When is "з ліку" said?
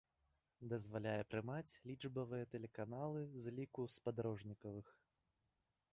3.35-3.87